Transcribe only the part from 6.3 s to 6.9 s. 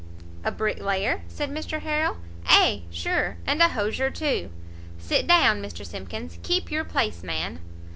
keep your